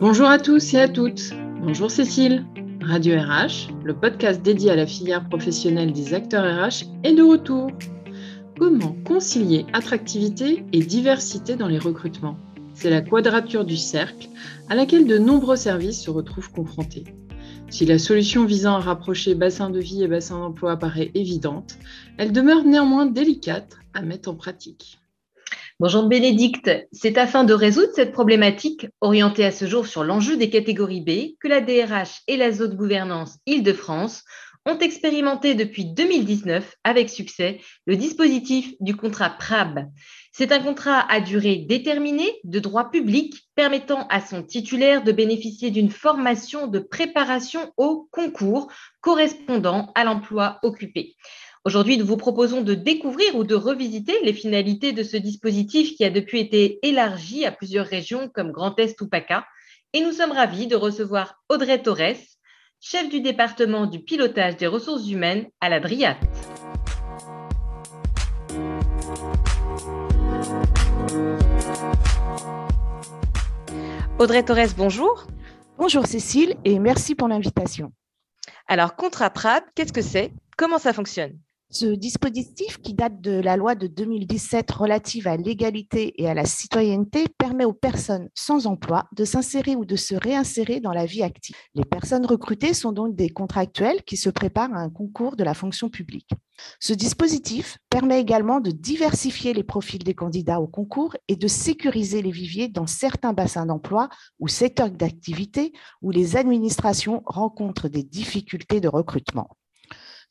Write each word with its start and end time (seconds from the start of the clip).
Bonjour 0.00 0.28
à 0.28 0.38
tous 0.38 0.72
et 0.72 0.80
à 0.80 0.88
toutes. 0.88 1.34
Bonjour 1.60 1.90
Cécile. 1.90 2.46
Radio 2.80 3.20
RH, 3.20 3.68
le 3.84 3.94
podcast 3.94 4.40
dédié 4.40 4.70
à 4.70 4.74
la 4.74 4.86
filière 4.86 5.28
professionnelle 5.28 5.92
des 5.92 6.14
acteurs 6.14 6.42
RH, 6.42 6.86
est 7.04 7.12
de 7.12 7.22
retour. 7.22 7.70
Comment 8.58 8.96
concilier 9.04 9.66
attractivité 9.74 10.64
et 10.72 10.78
diversité 10.78 11.54
dans 11.54 11.68
les 11.68 11.78
recrutements? 11.78 12.38
C'est 12.72 12.88
la 12.88 13.02
quadrature 13.02 13.66
du 13.66 13.76
cercle 13.76 14.30
à 14.70 14.74
laquelle 14.74 15.06
de 15.06 15.18
nombreux 15.18 15.56
services 15.56 16.00
se 16.00 16.10
retrouvent 16.10 16.50
confrontés. 16.50 17.04
Si 17.68 17.84
la 17.84 17.98
solution 17.98 18.46
visant 18.46 18.76
à 18.76 18.80
rapprocher 18.80 19.34
bassin 19.34 19.68
de 19.68 19.80
vie 19.80 20.02
et 20.02 20.08
bassin 20.08 20.38
d'emploi 20.38 20.78
paraît 20.78 21.10
évidente, 21.12 21.76
elle 22.16 22.32
demeure 22.32 22.64
néanmoins 22.64 23.04
délicate 23.04 23.76
à 23.92 24.00
mettre 24.00 24.30
en 24.30 24.34
pratique. 24.34 24.98
Bonjour 25.80 26.02
Bénédicte, 26.02 26.70
c'est 26.92 27.16
afin 27.16 27.42
de 27.42 27.54
résoudre 27.54 27.92
cette 27.94 28.12
problématique 28.12 28.86
orientée 29.00 29.46
à 29.46 29.50
ce 29.50 29.64
jour 29.64 29.86
sur 29.86 30.04
l'enjeu 30.04 30.36
des 30.36 30.50
catégories 30.50 31.00
B 31.00 31.40
que 31.40 31.48
la 31.48 31.62
DRH 31.62 32.20
et 32.28 32.36
la 32.36 32.52
zone 32.52 32.76
gouvernance 32.76 33.38
Île-de-France 33.46 34.24
ont 34.66 34.76
expérimenté 34.76 35.54
depuis 35.54 35.86
2019 35.86 36.76
avec 36.84 37.08
succès 37.08 37.62
le 37.86 37.96
dispositif 37.96 38.74
du 38.80 38.94
contrat 38.94 39.30
PRAB. 39.30 39.86
C'est 40.32 40.52
un 40.52 40.60
contrat 40.60 41.10
à 41.10 41.22
durée 41.22 41.64
déterminée 41.66 42.30
de 42.44 42.58
droit 42.58 42.90
public 42.90 43.48
permettant 43.54 44.06
à 44.08 44.20
son 44.20 44.42
titulaire 44.42 45.02
de 45.02 45.12
bénéficier 45.12 45.70
d'une 45.70 45.90
formation 45.90 46.66
de 46.66 46.78
préparation 46.78 47.72
au 47.78 48.06
concours 48.10 48.70
correspondant 49.00 49.92
à 49.94 50.04
l'emploi 50.04 50.58
occupé. 50.62 51.16
Aujourd'hui, 51.66 51.98
nous 51.98 52.06
vous 52.06 52.16
proposons 52.16 52.62
de 52.62 52.72
découvrir 52.72 53.36
ou 53.36 53.44
de 53.44 53.54
revisiter 53.54 54.14
les 54.22 54.32
finalités 54.32 54.92
de 54.92 55.02
ce 55.02 55.18
dispositif 55.18 55.94
qui 55.94 56.06
a 56.06 56.08
depuis 56.08 56.40
été 56.40 56.78
élargi 56.82 57.44
à 57.44 57.52
plusieurs 57.52 57.84
régions 57.84 58.30
comme 58.32 58.50
Grand 58.50 58.78
Est 58.78 58.98
ou 59.02 59.08
PACA. 59.08 59.44
Et 59.92 60.00
nous 60.00 60.12
sommes 60.12 60.32
ravis 60.32 60.68
de 60.68 60.74
recevoir 60.74 61.34
Audrey 61.50 61.82
Torres, 61.82 62.16
chef 62.80 63.10
du 63.10 63.20
département 63.20 63.84
du 63.84 64.00
pilotage 64.00 64.56
des 64.56 64.68
ressources 64.68 65.06
humaines 65.10 65.48
à 65.60 65.68
la 65.68 65.80
DRIAT. 65.80 66.16
Audrey 74.18 74.42
Torres, 74.44 74.74
bonjour. 74.78 75.26
Bonjour 75.76 76.06
Cécile 76.06 76.54
et 76.64 76.78
merci 76.78 77.14
pour 77.14 77.28
l'invitation. 77.28 77.92
Alors, 78.66 78.96
Contrat 78.96 79.28
PRAD, 79.28 79.62
qu'est-ce 79.74 79.92
que 79.92 80.00
c'est? 80.00 80.32
Comment 80.56 80.78
ça 80.78 80.94
fonctionne? 80.94 81.38
Ce 81.70 81.86
dispositif, 81.86 82.78
qui 82.78 82.94
date 82.94 83.20
de 83.20 83.30
la 83.30 83.56
loi 83.56 83.76
de 83.76 83.86
2017 83.86 84.70
relative 84.72 85.28
à 85.28 85.36
l'égalité 85.36 86.20
et 86.20 86.28
à 86.28 86.34
la 86.34 86.44
citoyenneté, 86.44 87.26
permet 87.38 87.64
aux 87.64 87.72
personnes 87.72 88.28
sans 88.34 88.66
emploi 88.66 89.06
de 89.16 89.24
s'insérer 89.24 89.76
ou 89.76 89.84
de 89.84 89.94
se 89.94 90.16
réinsérer 90.16 90.80
dans 90.80 90.92
la 90.92 91.06
vie 91.06 91.22
active. 91.22 91.54
Les 91.76 91.84
personnes 91.84 92.26
recrutées 92.26 92.74
sont 92.74 92.90
donc 92.90 93.14
des 93.14 93.28
contractuels 93.28 94.02
qui 94.02 94.16
se 94.16 94.30
préparent 94.30 94.74
à 94.74 94.80
un 94.80 94.90
concours 94.90 95.36
de 95.36 95.44
la 95.44 95.54
fonction 95.54 95.88
publique. 95.88 96.30
Ce 96.80 96.92
dispositif 96.92 97.78
permet 97.88 98.20
également 98.20 98.60
de 98.60 98.72
diversifier 98.72 99.54
les 99.54 99.62
profils 99.62 100.02
des 100.02 100.14
candidats 100.14 100.60
au 100.60 100.66
concours 100.66 101.16
et 101.28 101.36
de 101.36 101.46
sécuriser 101.48 102.20
les 102.20 102.32
viviers 102.32 102.68
dans 102.68 102.88
certains 102.88 103.32
bassins 103.32 103.66
d'emploi 103.66 104.08
ou 104.40 104.48
secteurs 104.48 104.90
d'activité 104.90 105.72
où 106.02 106.10
les 106.10 106.36
administrations 106.36 107.22
rencontrent 107.26 107.88
des 107.88 108.02
difficultés 108.02 108.80
de 108.80 108.88
recrutement. 108.88 109.48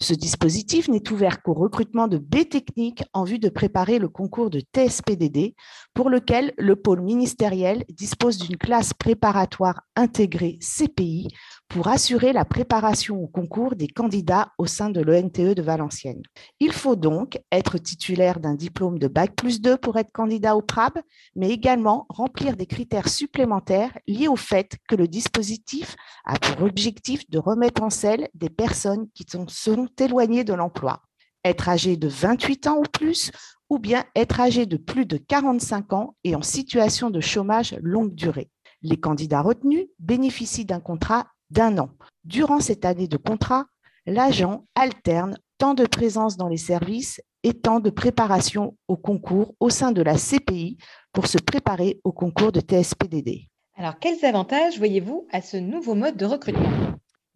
Ce 0.01 0.13
dispositif 0.13 0.87
n'est 0.87 1.11
ouvert 1.11 1.41
qu'au 1.41 1.53
recrutement 1.53 2.07
de 2.07 2.17
B 2.17 2.47
techniques 2.49 3.03
en 3.13 3.25
vue 3.25 3.37
de 3.37 3.49
préparer 3.49 3.99
le 3.99 4.07
concours 4.07 4.49
de 4.49 4.61
TSPDD, 4.61 5.55
pour 5.93 6.09
lequel 6.09 6.53
le 6.57 6.77
pôle 6.77 7.01
ministériel 7.01 7.83
dispose 7.89 8.37
d'une 8.37 8.55
classe 8.55 8.93
préparatoire 8.93 9.81
intégrée 9.97 10.57
CPI 10.61 11.27
pour 11.69 11.87
assurer 11.87 12.33
la 12.33 12.45
préparation 12.45 13.21
au 13.21 13.27
concours 13.27 13.75
des 13.75 13.87
candidats 13.87 14.51
au 14.57 14.65
sein 14.65 14.89
de 14.89 15.01
l'ENTE 15.01 15.53
de 15.53 15.61
Valenciennes. 15.61 16.23
Il 16.59 16.73
faut 16.73 16.95
donc 16.95 17.39
être 17.51 17.77
titulaire 17.77 18.39
d'un 18.39 18.55
diplôme 18.55 18.97
de 18.97 19.07
Bac 19.07 19.35
plus 19.35 19.61
2 19.61 19.77
pour 19.77 19.97
être 19.97 20.11
candidat 20.11 20.55
au 20.55 20.63
PRAB, 20.63 20.99
mais 21.35 21.51
également 21.51 22.07
remplir 22.09 22.57
des 22.57 22.65
critères 22.65 23.07
supplémentaires 23.07 23.95
liés 24.07 24.27
au 24.27 24.35
fait 24.35 24.77
que 24.89 24.95
le 24.95 25.07
dispositif 25.07 25.95
a 26.25 26.39
pour 26.39 26.65
objectif 26.65 27.29
de 27.29 27.37
remettre 27.37 27.83
en 27.83 27.91
selle 27.91 28.29
des 28.33 28.49
personnes 28.49 29.07
qui 29.13 29.25
seront 29.47 29.87
éloignées 29.99 30.43
de 30.43 30.53
l'emploi. 30.53 31.03
Être 31.45 31.69
âgé 31.69 31.97
de 31.97 32.07
28 32.07 32.65
ans 32.65 32.79
ou 32.79 32.83
plus 32.91 33.31
ou 33.69 33.77
bien 33.77 34.03
être 34.15 34.39
âgé 34.39 34.65
de 34.65 34.77
plus 34.77 35.05
de 35.05 35.17
45 35.17 35.93
ans 35.93 36.15
et 36.23 36.35
en 36.35 36.41
situation 36.41 37.11
de 37.11 37.21
chômage 37.21 37.77
longue 37.81 38.15
durée. 38.15 38.49
Les 38.81 38.97
candidats 38.97 39.41
retenus 39.41 39.85
bénéficient 39.99 40.65
d'un 40.65 40.79
contrat 40.79 41.27
d'un 41.49 41.77
an. 41.77 41.89
Durant 42.23 42.59
cette 42.59 42.85
année 42.85 43.07
de 43.07 43.17
contrat, 43.17 43.65
l'agent 44.05 44.65
alterne 44.75 45.37
temps 45.57 45.73
de 45.73 45.85
présence 45.85 46.37
dans 46.37 46.47
les 46.47 46.57
services 46.57 47.21
et 47.43 47.53
temps 47.53 47.79
de 47.79 47.89
préparation 47.89 48.75
au 48.87 48.97
concours 48.97 49.53
au 49.59 49.69
sein 49.69 49.91
de 49.91 50.01
la 50.01 50.15
CPI 50.15 50.77
pour 51.13 51.27
se 51.27 51.37
préparer 51.37 51.99
au 52.03 52.11
concours 52.11 52.51
de 52.51 52.59
TSPDD. 52.59 53.47
Alors, 53.75 53.97
quels 53.99 54.25
avantages 54.25 54.77
voyez-vous 54.77 55.27
à 55.31 55.41
ce 55.41 55.57
nouveau 55.57 55.95
mode 55.95 56.17
de 56.17 56.25
recrutement? 56.25 56.69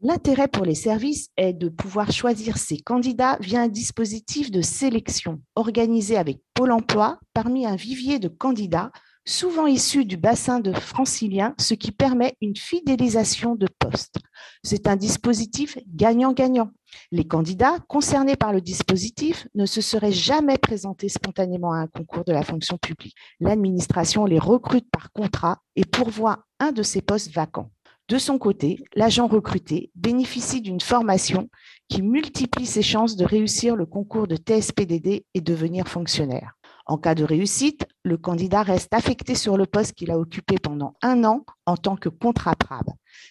L'intérêt 0.01 0.49
pour 0.49 0.65
les 0.65 0.75
services 0.75 1.29
est 1.37 1.53
de 1.53 1.69
pouvoir 1.69 2.11
choisir 2.11 2.57
ses 2.57 2.77
candidats 2.77 3.37
via 3.39 3.61
un 3.61 3.69
dispositif 3.69 4.51
de 4.51 4.61
sélection 4.61 5.39
organisé 5.55 6.17
avec 6.17 6.39
Pôle 6.53 6.73
Emploi 6.73 7.19
parmi 7.33 7.65
un 7.65 7.77
vivier 7.77 8.19
de 8.19 8.27
candidats 8.27 8.91
souvent 9.25 9.67
issus 9.67 10.05
du 10.05 10.17
bassin 10.17 10.59
de 10.59 10.73
francilien, 10.73 11.55
ce 11.59 11.73
qui 11.73 11.91
permet 11.91 12.35
une 12.41 12.55
fidélisation 12.55 13.55
de 13.55 13.67
postes. 13.79 14.17
C'est 14.63 14.87
un 14.87 14.95
dispositif 14.95 15.77
gagnant-gagnant. 15.87 16.71
Les 17.11 17.25
candidats 17.25 17.79
concernés 17.87 18.35
par 18.35 18.53
le 18.53 18.61
dispositif 18.61 19.47
ne 19.55 19.65
se 19.65 19.81
seraient 19.81 20.11
jamais 20.11 20.57
présentés 20.57 21.09
spontanément 21.09 21.73
à 21.73 21.77
un 21.77 21.87
concours 21.87 22.23
de 22.23 22.33
la 22.33 22.43
fonction 22.43 22.77
publique. 22.77 23.15
L'administration 23.39 24.25
les 24.25 24.39
recrute 24.39 24.89
par 24.91 25.11
contrat 25.11 25.59
et 25.75 25.85
pourvoit 25.85 26.45
un 26.59 26.71
de 26.71 26.83
ces 26.83 27.01
postes 27.01 27.31
vacants. 27.33 27.71
De 28.09 28.17
son 28.17 28.37
côté, 28.37 28.83
l'agent 28.95 29.27
recruté 29.27 29.89
bénéficie 29.95 30.61
d'une 30.61 30.81
formation 30.81 31.49
qui 31.87 32.01
multiplie 32.01 32.65
ses 32.65 32.81
chances 32.81 33.15
de 33.15 33.25
réussir 33.25 33.75
le 33.75 33.85
concours 33.85 34.27
de 34.27 34.35
TSPDD 34.35 35.25
et 35.33 35.41
devenir 35.41 35.87
fonctionnaire. 35.87 36.53
En 36.85 36.97
cas 36.97 37.15
de 37.15 37.23
réussite, 37.23 37.87
le 38.03 38.17
candidat 38.17 38.61
reste 38.61 38.93
affecté 38.93 39.35
sur 39.35 39.55
le 39.55 39.65
poste 39.65 39.93
qu'il 39.93 40.11
a 40.11 40.19
occupé 40.19 40.57
pendant 40.57 40.95
un 41.01 41.23
an 41.23 41.45
en 41.65 41.77
tant 41.77 41.95
que 41.95 42.09
contrat 42.09 42.55
PRAB. 42.55 42.89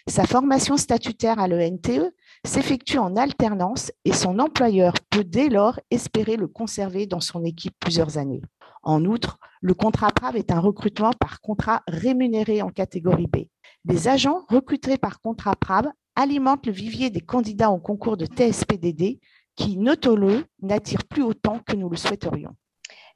Sa 0.08 0.24
formation 0.24 0.78
statutaire 0.78 1.38
à 1.38 1.48
l'ENTE 1.48 2.14
s'effectue 2.46 2.96
en 2.96 3.14
alternance 3.14 3.92
et 4.06 4.14
son 4.14 4.38
employeur 4.38 4.94
peut 5.10 5.24
dès 5.24 5.50
lors 5.50 5.78
espérer 5.90 6.36
le 6.36 6.48
conserver 6.48 7.06
dans 7.06 7.20
son 7.20 7.44
équipe 7.44 7.74
plusieurs 7.78 8.16
années. 8.16 8.40
En 8.82 9.04
outre, 9.04 9.38
le 9.60 9.74
contrat 9.74 10.10
PRAB 10.10 10.36
est 10.36 10.50
un 10.50 10.58
recrutement 10.58 11.12
par 11.12 11.42
contrat 11.42 11.82
rémunéré 11.86 12.62
en 12.62 12.70
catégorie 12.70 13.28
B. 13.28 13.48
Les 13.84 14.08
agents 14.08 14.46
recrutés 14.48 14.96
par 14.96 15.20
contrat 15.20 15.56
PRAB 15.56 15.88
alimentent 16.16 16.66
le 16.66 16.72
vivier 16.72 17.10
des 17.10 17.20
candidats 17.20 17.70
au 17.70 17.78
concours 17.78 18.16
de 18.16 18.24
TSPDD 18.24 19.20
qui, 19.56 19.76
notons-le, 19.76 20.46
n'attirent 20.62 21.04
plus 21.04 21.22
autant 21.22 21.58
que 21.58 21.76
nous 21.76 21.90
le 21.90 21.96
souhaiterions. 21.96 22.56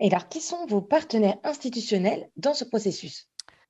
Et 0.01 0.09
alors, 0.09 0.29
qui 0.29 0.41
sont 0.41 0.67
vos 0.67 0.83
partenaires 0.83 1.39
institutionnels 1.45 2.29
dans 2.37 2.55
ce 2.55 2.65
processus? 2.65 3.29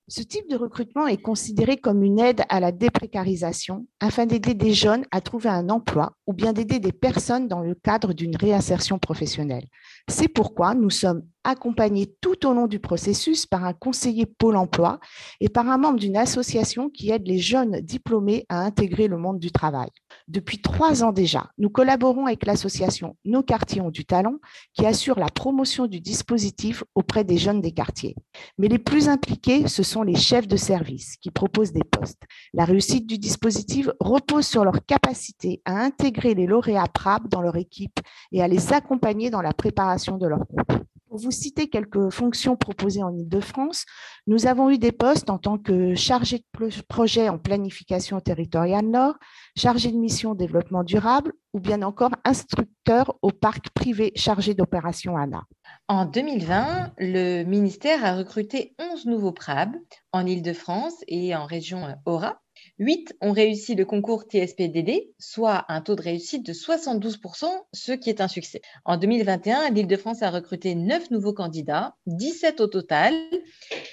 Ce 0.08 0.22
type 0.22 0.48
de 0.48 0.54
recrutement 0.54 1.08
est 1.08 1.20
considéré 1.20 1.78
comme 1.78 2.04
une 2.04 2.20
aide 2.20 2.42
à 2.48 2.60
la 2.60 2.70
déprécarisation 2.70 3.88
afin 3.98 4.24
d'aider 4.24 4.54
des 4.54 4.72
jeunes 4.72 5.04
à 5.10 5.20
trouver 5.20 5.48
un 5.48 5.68
emploi 5.68 6.16
ou 6.28 6.32
bien 6.32 6.52
d'aider 6.52 6.78
des 6.78 6.92
personnes 6.92 7.48
dans 7.48 7.58
le 7.58 7.74
cadre 7.74 8.12
d'une 8.12 8.36
réinsertion 8.36 9.00
professionnelle. 9.00 9.66
C'est 10.08 10.28
pourquoi 10.28 10.74
nous 10.74 10.90
sommes 10.90 11.26
accompagnés 11.46 12.12
tout 12.20 12.46
au 12.46 12.52
long 12.52 12.66
du 12.66 12.80
processus 12.80 13.46
par 13.46 13.64
un 13.64 13.72
conseiller 13.72 14.26
Pôle 14.26 14.56
emploi 14.56 14.98
et 15.40 15.48
par 15.48 15.68
un 15.68 15.78
membre 15.78 15.98
d'une 15.98 16.16
association 16.16 16.90
qui 16.90 17.10
aide 17.10 17.26
les 17.26 17.38
jeunes 17.38 17.80
diplômés 17.80 18.44
à 18.48 18.60
intégrer 18.60 19.08
le 19.08 19.16
monde 19.16 19.38
du 19.38 19.50
travail. 19.50 19.88
Depuis 20.28 20.60
trois 20.60 21.04
ans 21.04 21.12
déjà, 21.12 21.50
nous 21.58 21.70
collaborons 21.70 22.26
avec 22.26 22.44
l'association 22.44 23.16
Nos 23.24 23.42
quartiers 23.42 23.80
ont 23.80 23.90
du 23.90 24.04
talent 24.04 24.36
qui 24.74 24.84
assure 24.84 25.18
la 25.18 25.28
promotion 25.28 25.86
du 25.86 26.00
dispositif 26.00 26.82
auprès 26.94 27.24
des 27.24 27.38
jeunes 27.38 27.60
des 27.60 27.72
quartiers. 27.72 28.16
Mais 28.58 28.68
les 28.68 28.78
plus 28.78 29.08
impliqués, 29.08 29.68
ce 29.68 29.82
sont 29.82 30.02
les 30.02 30.16
chefs 30.16 30.48
de 30.48 30.56
service 30.56 31.16
qui 31.18 31.30
proposent 31.30 31.72
des 31.72 31.84
postes. 31.84 32.22
La 32.52 32.64
réussite 32.64 33.06
du 33.06 33.18
dispositif 33.18 33.88
repose 34.00 34.46
sur 34.46 34.64
leur 34.64 34.84
capacité 34.84 35.62
à 35.64 35.76
intégrer 35.76 36.34
les 36.34 36.46
lauréats 36.46 36.88
PRAB 36.92 37.28
dans 37.28 37.40
leur 37.40 37.56
équipe 37.56 38.00
et 38.32 38.42
à 38.42 38.48
les 38.48 38.72
accompagner 38.72 39.30
dans 39.30 39.42
la 39.42 39.52
préparation 39.52 40.16
de 40.16 40.26
leur 40.26 40.40
concours. 40.46 40.86
Pour 41.16 41.22
vous 41.22 41.30
citer 41.30 41.68
quelques 41.68 42.10
fonctions 42.10 42.56
proposées 42.56 43.02
en 43.02 43.08
Ile-de-France, 43.16 43.86
nous 44.26 44.46
avons 44.46 44.68
eu 44.68 44.76
des 44.76 44.92
postes 44.92 45.30
en 45.30 45.38
tant 45.38 45.56
que 45.56 45.94
chargé 45.94 46.40
de 46.40 46.82
projet 46.82 47.30
en 47.30 47.38
planification 47.38 48.20
territoriale 48.20 48.84
Nord, 48.84 49.14
chargé 49.56 49.90
de 49.90 49.96
mission 49.96 50.34
développement 50.34 50.84
durable 50.84 51.32
ou 51.54 51.60
bien 51.60 51.80
encore 51.80 52.10
instructeur 52.26 53.16
au 53.22 53.30
parc 53.30 53.70
privé 53.70 54.12
chargé 54.14 54.52
d'opération 54.52 55.16
ANA. 55.16 55.44
En 55.88 56.04
2020, 56.04 56.92
le 56.98 57.44
ministère 57.44 58.04
a 58.04 58.14
recruté 58.14 58.74
11 58.78 59.06
nouveaux 59.06 59.32
PRAB 59.32 59.74
en 60.12 60.26
Ile-de-France 60.26 60.96
et 61.08 61.34
en 61.34 61.46
région 61.46 61.96
Aura 62.04 62.42
8 62.78 63.16
ont 63.20 63.32
réussi 63.32 63.74
le 63.74 63.84
concours 63.84 64.24
TSPDD, 64.24 65.14
soit 65.18 65.64
un 65.68 65.80
taux 65.80 65.94
de 65.94 66.02
réussite 66.02 66.44
de 66.44 66.52
72%, 66.52 67.46
ce 67.72 67.92
qui 67.92 68.10
est 68.10 68.20
un 68.20 68.28
succès. 68.28 68.60
En 68.84 68.96
2021, 68.96 69.70
l'Île-de-France 69.70 70.22
a 70.22 70.30
recruté 70.30 70.74
9 70.74 71.10
nouveaux 71.10 71.32
candidats, 71.32 71.94
17 72.06 72.60
au 72.60 72.66
total, 72.66 73.14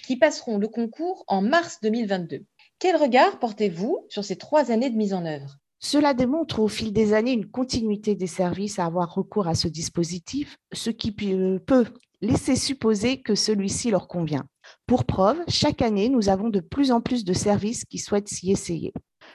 qui 0.06 0.18
passeront 0.18 0.58
le 0.58 0.68
concours 0.68 1.24
en 1.28 1.42
mars 1.42 1.80
2022. 1.82 2.46
Quel 2.80 2.96
regard 2.98 3.40
portez-vous 3.40 4.06
sur 4.10 4.24
ces 4.24 4.36
trois 4.36 4.72
années 4.72 4.90
de 4.90 4.98
mise 4.98 5.14
en 5.14 5.26
œuvre? 5.26 5.58
Cela 5.80 6.14
démontre 6.14 6.60
au 6.60 6.68
fil 6.68 6.94
des 6.94 7.14
années 7.14 7.34
une 7.34 7.50
continuité 7.50 8.16
des 8.16 8.28
services 8.28 8.80
à 8.80 8.86
avoir 8.86 9.14
recours 9.14 9.48
à 9.48 9.56
ce 9.56 9.68
dispositif, 9.68 10.58
ce 10.72 10.90
qui 10.90 11.12
peut 11.12 11.86
laisser 12.22 12.56
supposer 12.56 13.22
que 13.22 13.36
celui-ci 13.36 13.92
leur 13.92 14.08
convient. 14.08 14.46
Pour 14.88 15.06
preuve, 15.06 15.38
chaque 15.48 15.82
année, 15.82 16.10
nous 16.10 16.30
avons 16.30 16.50
de 16.50 16.60
plus 16.60 16.92
en 16.92 17.02
plus 17.02 17.24
de 17.24 17.34
services 17.34 17.86
qui 17.86 17.98
souhaitent 17.98 18.30
s'y 18.30 18.52
essayer. 18.52 18.94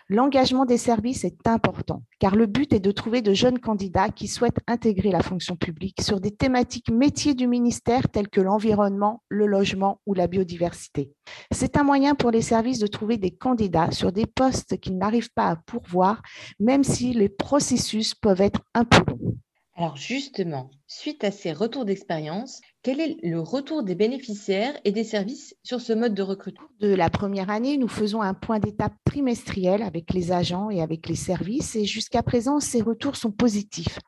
L'engagement 0.09 0.65
des 0.65 0.79
services 0.79 1.25
est 1.25 1.47
important, 1.47 2.03
car 2.19 2.37
le 2.37 2.47
but 2.47 2.73
est 2.73 2.81
de 2.81 2.91
trouver 2.91 3.23
de 3.23 3.35
jeunes 3.35 3.59
candidats 3.59 4.09
qui 4.09 4.29
souhaitent 4.29 4.61
intégrer 4.67 5.11
la 5.11 5.23
fonction 5.23 5.57
publique 5.57 6.01
sur 6.01 6.21
des 6.21 6.31
thématiques 6.31 6.91
métiers 6.91 7.35
du 7.35 7.47
ministère 7.47 8.09
telles 8.09 8.29
que 8.29 8.41
l'environnement, 8.41 9.23
le 9.29 9.47
logement 9.47 10.01
ou 10.07 10.15
la 10.15 10.27
biodiversité. 10.27 11.13
C'est 11.51 11.77
un 11.77 11.85
moyen 11.85 12.15
pour 12.15 12.31
les 12.31 12.43
services 12.43 12.79
de 12.79 12.87
trouver 12.87 13.17
des 13.17 13.31
candidats 13.31 13.91
sur 13.91 14.13
des 14.13 14.27
postes 14.27 14.79
qu'ils 14.79 14.99
n'arrivent 14.99 15.33
pas 15.35 15.49
à 15.49 15.57
pourvoir, 15.57 16.23
même 16.59 16.85
si 16.85 17.13
les 17.13 17.29
processus 17.29 18.15
peuvent 18.15 18.41
être 18.41 18.61
un 18.75 18.85
peu 18.85 19.03
longs. 19.11 19.37
Alors 19.81 19.97
justement, 19.97 20.73
suite 20.89 21.23
à 21.23 21.31
ces 21.31 21.53
retours 21.53 21.85
d'expérience, 21.85 22.61
quel 22.83 22.99
est 23.01 23.17
le 23.23 23.39
retour 23.39 23.85
des 23.85 23.95
bénéficiaires 23.95 24.77
et 24.85 24.91
des 24.91 25.05
services 25.05 25.55
sur 25.63 25.81
ce 25.81 25.93
mode 25.93 26.15
de 26.15 26.23
recrutement? 26.23 26.67
De 26.81 26.93
la 26.93 27.11
première 27.11 27.49
année, 27.49 27.77
nous 27.77 27.87
faisons 27.87 28.21
un 28.21 28.35
point 28.35 28.59
d'étape 28.59 28.95
trimestriel 29.05 29.83
avec 29.83 30.13
les 30.13 30.33
agents 30.33 30.69
et 30.69 30.83
avec 30.83 31.09
les 31.09 31.15
services 31.15 31.77
et 31.77 31.85
jusqu'à 31.85 32.25
présent, 32.25 32.59
ces 32.59 32.83
retours 32.83 33.15
sont 33.15 33.31
positifs. 33.31 34.01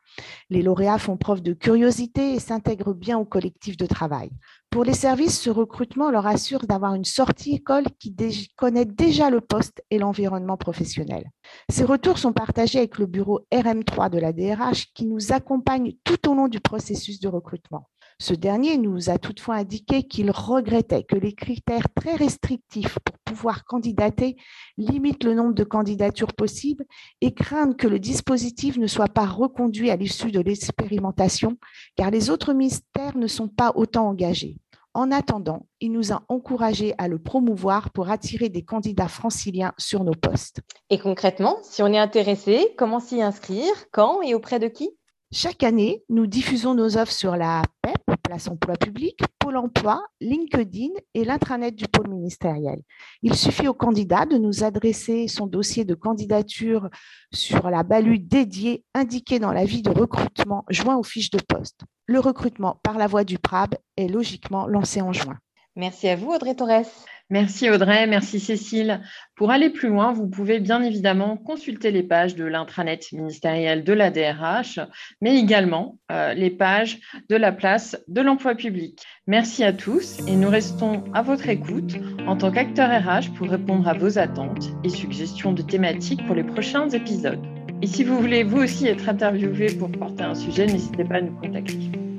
Les 0.49 0.63
lauréats 0.63 0.99
font 0.99 1.17
preuve 1.17 1.41
de 1.41 1.53
curiosité 1.53 2.35
et 2.35 2.41
s'intègrent 2.41 2.93
bien 2.93 3.17
au 3.17 3.25
collectif 3.25 3.77
de 3.77 3.87
travail. 3.87 4.31
Pour 4.71 4.85
les 4.85 4.95
services, 4.95 5.41
ce 5.41 5.51
recrutement 5.51 6.13
leur 6.13 6.29
assure 6.29 6.65
d'avoir 6.65 6.95
une 6.95 7.05
sortie 7.05 7.55
école 7.55 7.87
qui 7.99 8.15
connaît 8.55 8.85
déjà 8.85 9.29
le 9.29 9.41
poste 9.41 9.83
et 9.91 9.99
l'environnement 9.99 10.57
professionnel. 10.57 11.29
Ces 11.69 11.85
retours 11.85 12.19
sont 12.19 12.33
partagés 12.33 12.79
avec 12.79 12.99
le 12.99 13.07
bureau 13.07 13.41
RM3 13.53 14.11
de 14.11 14.19
la 14.19 14.33
DRH 14.33 14.93
qui 14.95 15.07
nous 15.07 15.33
accompagne 15.33 15.95
tout 16.05 16.31
au 16.31 16.35
long 16.35 16.47
du 16.47 16.61
processus 16.61 17.19
de 17.19 17.27
recrutement. 17.27 17.89
Ce 18.23 18.35
dernier 18.35 18.77
nous 18.77 19.09
a 19.09 19.17
toutefois 19.17 19.55
indiqué 19.55 20.03
qu'il 20.03 20.31
regrettait 20.31 21.05
que 21.05 21.17
les 21.17 21.33
critères 21.33 21.87
très 21.95 22.17
restrictifs 22.17 22.99
pour 22.99 23.17
pouvoir 23.25 23.65
candidater 23.65 24.37
limitent 24.77 25.25
le 25.25 25.33
nombre 25.33 25.55
de 25.55 25.65
candidatures 25.65 26.35
possibles 26.35 26.85
et 27.23 27.33
craindre 27.33 27.75
que 27.75 27.89
le 27.89 27.99
dispositif 27.99 28.77
ne 28.77 28.87
soit 28.87 29.09
pas 29.09 29.25
reconduit 29.25 29.89
à 29.89 29.97
l'issue 29.97 30.31
de 30.31 30.41
l'expérimentation, 30.41 31.57
car 31.97 32.11
les 32.11 32.29
autres 32.29 32.53
ministères 32.53 33.17
ne 33.17 33.27
sont 33.27 33.49
pas 33.49 33.73
autant 33.75 34.09
engagés. 34.09 34.59
En 34.93 35.11
attendant, 35.13 35.67
il 35.81 35.91
nous 35.91 36.13
a 36.13 36.23
encouragés 36.29 36.95
à 36.99 37.09
le 37.09 37.19
promouvoir 37.19 37.89
pour 37.91 38.11
attirer 38.11 38.51
des 38.51 38.65
candidats 38.65 39.09
franciliens 39.09 39.73
sur 39.79 40.05
nos 40.05 40.13
postes. 40.13 40.61
Et 40.91 40.99
concrètement, 40.99 41.57
si 41.63 41.83
on 41.83 41.87
est 41.87 41.99
intéressé, 41.99 42.75
comment 42.77 43.01
s'y 43.01 43.23
inscrire 43.23 43.73
Quand 43.93 44.21
et 44.21 44.35
auprès 44.35 44.59
de 44.59 44.69
qui? 44.69 44.91
Chaque 45.33 45.63
année, 45.63 46.03
nous 46.09 46.27
diffusons 46.27 46.75
nos 46.75 46.97
offres 46.97 47.13
sur 47.13 47.37
la 47.37 47.63
PEP, 47.83 48.21
Place 48.21 48.49
Emploi 48.49 48.75
Public, 48.75 49.21
Pôle 49.39 49.59
Emploi, 49.59 50.03
LinkedIn 50.21 50.91
et 51.15 51.25
l'intranet 51.25 51.73
du 51.73 51.87
pôle 51.87 52.09
ministériel. 52.09 52.81
Il 53.23 53.37
suffit 53.37 53.69
au 53.69 53.73
candidat 53.73 54.27
de 54.27 54.39
nous 54.39 54.65
adresser 54.65 55.29
son 55.29 55.47
dossier 55.47 55.85
de 55.85 55.95
candidature 55.95 56.91
sur 57.33 57.71
la 57.71 57.85
balue 57.85 58.19
dédiée 58.19 58.85
indiquée 58.93 59.39
dans 59.39 59.53
l'avis 59.53 59.83
de 59.83 59.91
recrutement 59.91 60.65
joint 60.69 60.97
aux 60.97 61.05
fiches 61.05 61.31
de 61.31 61.41
poste. 61.41 61.83
Le 62.07 62.19
recrutement 62.19 62.81
par 62.83 62.99
la 62.99 63.07
voie 63.07 63.23
du 63.23 63.39
PRAB 63.39 63.77
est 63.97 64.09
logiquement 64.09 64.67
lancé 64.67 65.01
en 65.01 65.13
juin. 65.13 65.39
Merci 65.77 66.09
à 66.09 66.17
vous, 66.17 66.33
Audrey 66.33 66.57
Torres. 66.57 66.87
Merci 67.33 67.71
Audrey, 67.71 68.09
merci 68.09 68.41
Cécile. 68.41 69.01
Pour 69.37 69.53
aller 69.53 69.71
plus 69.71 69.89
loin, 69.89 70.13
vous 70.13 70.29
pouvez 70.29 70.59
bien 70.59 70.83
évidemment 70.83 71.37
consulter 71.37 71.93
les 71.93 72.03
pages 72.03 72.35
de 72.35 72.45
l'intranet 72.45 73.13
ministériel 73.13 73.85
de 73.85 73.93
la 73.93 74.11
DRH, 74.11 74.81
mais 75.21 75.39
également 75.39 75.97
euh, 76.11 76.35
les 76.35 76.51
pages 76.51 76.99
de 77.29 77.37
la 77.37 77.53
place 77.53 77.97
de 78.09 78.21
l'emploi 78.21 78.57
public. 78.57 79.01
Merci 79.29 79.63
à 79.63 79.73
tous 79.73 80.19
et 80.27 80.35
nous 80.35 80.51
restons 80.51 81.05
à 81.15 81.23
votre 81.23 81.49
écoute 81.49 81.95
en 82.27 82.37
tant 82.37 82.51
qu'acteur 82.51 82.91
RH 82.91 83.33
pour 83.37 83.49
répondre 83.49 83.87
à 83.87 83.95
vos 83.95 84.19
attentes 84.19 84.67
et 84.83 84.89
suggestions 84.89 85.53
de 85.53 85.63
thématiques 85.63 86.27
pour 86.27 86.35
les 86.35 86.45
prochains 86.45 86.89
épisodes. 86.89 87.41
Et 87.81 87.87
si 87.87 88.03
vous 88.03 88.19
voulez 88.19 88.43
vous 88.43 88.59
aussi 88.59 88.89
être 88.89 89.09
interviewé 89.09 89.69
pour 89.77 89.91
porter 89.93 90.25
un 90.25 90.35
sujet, 90.35 90.67
n'hésitez 90.67 91.05
pas 91.05 91.17
à 91.17 91.21
nous 91.21 91.37
contacter. 91.41 92.10